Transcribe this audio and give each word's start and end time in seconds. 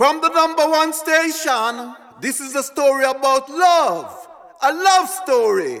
From 0.00 0.22
the 0.22 0.30
number 0.30 0.66
one 0.66 0.94
station, 0.94 1.94
this 2.22 2.40
is 2.40 2.54
a 2.54 2.62
story 2.62 3.04
about 3.04 3.50
love. 3.50 4.28
A 4.62 4.72
love 4.72 5.06
story. 5.10 5.78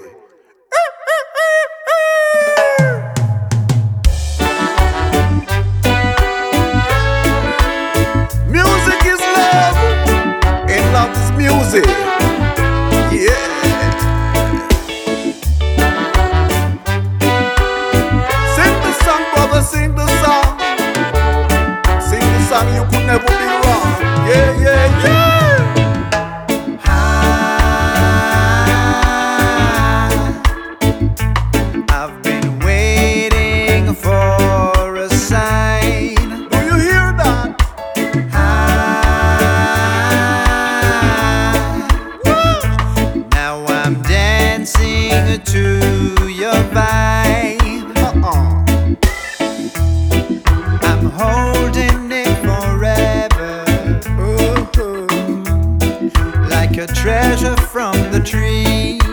A 56.80 56.86
treasure 56.86 57.56
from 57.56 57.92
the 58.10 58.20
tree. 58.20 59.09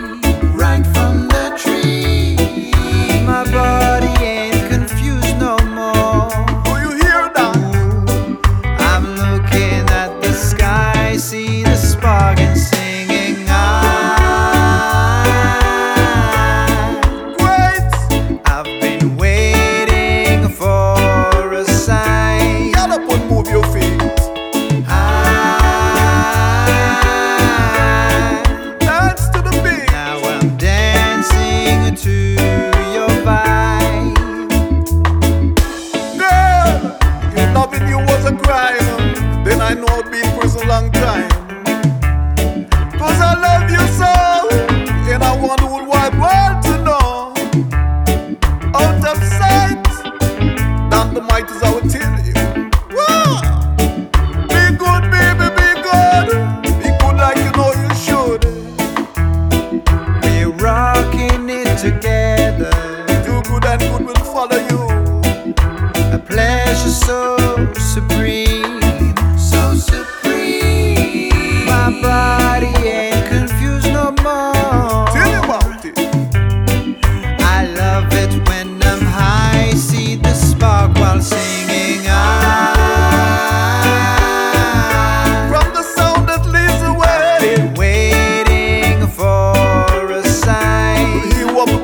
I 39.70 39.74
know 39.74 39.86
I'd 39.88 40.10
be 40.10 40.22
in 40.22 40.40
prison 40.40 40.66
long 40.66 40.90
time. 40.94 41.30
Cause 42.98 43.20
I 43.20 43.34
love 43.48 43.70
you 43.70 43.84
so, 44.00 44.14
and 45.12 45.22
I 45.22 45.36
want 45.42 45.60
the 45.60 45.68
whole 45.68 45.86
wide 45.86 46.16
world 46.18 46.64
to 46.68 46.74
know. 46.88 47.34
Out 48.74 49.04
of 49.12 49.22
sight, 49.38 49.84
down 50.90 51.14
the 51.14 51.20
might 51.20 51.50
is 51.52 51.62
our 51.64 51.82
tell 51.82 52.16
you. 52.24 52.34
Be 54.48 54.62
good, 54.84 55.04
baby, 55.12 55.48
be 55.60 55.70
good. 55.84 56.28
Be 56.82 56.90
good 57.02 57.18
like 57.18 57.36
you 57.36 57.52
know 57.60 57.72
you 57.84 57.92
should. 58.06 58.42
We're 60.24 60.50
rocking 60.64 61.50
it 61.50 61.78
together. 61.78 62.27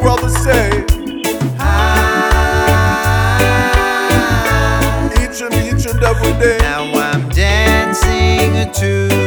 Brother 0.03 0.29
say. 0.29 0.69
I, 1.59 1.79
Each 5.21 5.41
and 5.41 5.53
each 5.55 5.85
and 5.87 6.03
every 6.03 6.33
day. 6.43 6.57
Now 6.59 6.83
I'm 6.93 7.29
dancing 7.29 8.71
to 8.73 9.22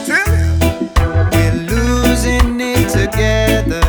tell 0.06 0.32
We're 1.32 1.54
losing 1.74 2.60
it 2.60 2.88
together. 2.90 3.86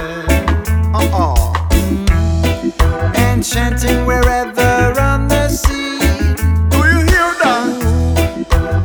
uh-uh. 0.93 1.35
Mm-hmm. 1.69 3.15
Enchanting 3.15 4.05
wherever 4.05 4.99
on 4.99 5.27
the 5.27 5.47
sea. 5.49 5.99
Do 6.69 6.77
you 6.77 7.01
hear 7.11 7.33
that? 7.41 7.67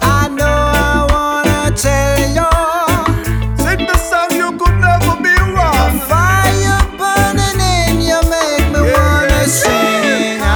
I 0.03 0.28
know 0.28 0.44
I 0.44 1.06
wanna 1.10 1.70
tell 1.76 2.20
you. 2.38 2.50
Sing 3.62 3.87
the 3.87 3.97
song 3.98 4.31
you 4.37 4.53
could 4.59 4.76
never 4.81 5.16
be 5.22 5.34
wrong. 5.53 5.98
fire 6.09 6.82
burning 6.98 7.60
in 7.60 8.00
you 8.00 8.20
make 8.31 8.66
me 8.72 8.81
Yeah, 8.87 8.97
wanna 8.97 9.28
yeah, 9.28 9.47
sing. 9.47 10.41
Ah. 10.43 10.50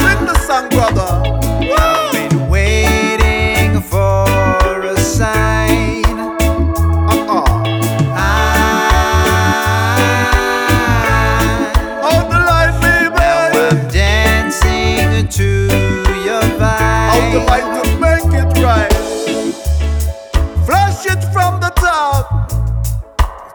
Sing 0.00 0.22
the 0.26 0.34
song, 0.46 0.66
brother. 0.68 0.93
Flash 20.94 21.16
it 21.16 21.32
from 21.32 21.60
the 21.60 21.70
top 21.70 22.48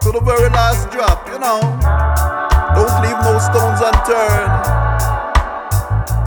to 0.00 0.12
the 0.12 0.20
very 0.20 0.50
last 0.50 0.90
drop, 0.90 1.26
you 1.28 1.38
know. 1.38 1.60
Don't 2.74 3.02
leave 3.02 3.18
no 3.24 3.38
stones 3.38 3.80
unturned. 3.80 4.64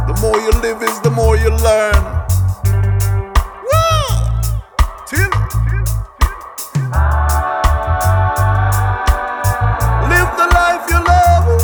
The 0.08 0.20
more 0.22 0.40
you 0.40 0.52
live 0.62 0.82
is 0.82 1.00
the 1.02 1.12
more 1.12 1.38
you 1.38 1.50
learn. 1.50 2.04
Live 10.10 10.32
the 10.42 10.48
life 10.54 10.90
you 10.90 11.00
love. 11.04 11.62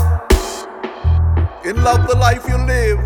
And 1.65 1.83
love 1.83 2.07
the 2.07 2.15
life 2.15 2.47
you 2.47 2.57
live. 2.57 3.03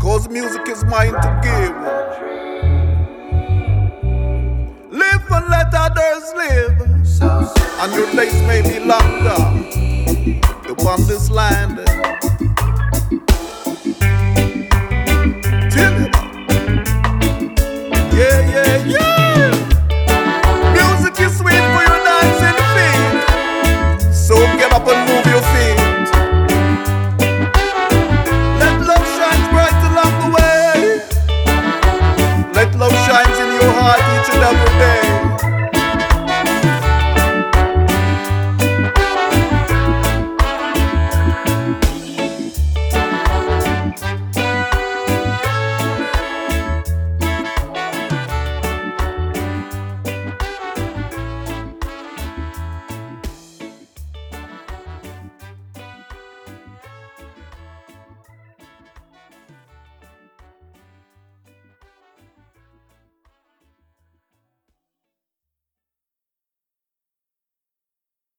Cause 0.00 0.28
music 0.28 0.68
is 0.68 0.84
mine 0.84 1.12
to 1.12 1.40
give. 1.42 2.19
And 5.40 5.50
let 5.50 5.72
others 5.74 6.32
live. 6.34 6.80
And 7.80 7.94
your 7.94 8.10
days 8.12 8.40
may 8.46 8.62
be 8.62 8.78
longer 8.84 9.36
upon 10.70 11.06
this 11.06 11.30
land. 11.30 11.78
Yeah, 18.12 18.40
yeah, 18.50 18.84
yeah. 18.86 19.19